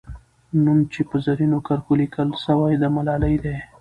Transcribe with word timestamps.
نوم 0.63 0.79
چې 0.93 1.01
په 1.09 1.15
زرینو 1.25 1.59
کرښو 1.67 1.93
لیکل 2.01 2.29
سوی، 2.45 2.73
د 2.79 2.83
ملالۍ 2.95 3.35
دی. 3.43 3.57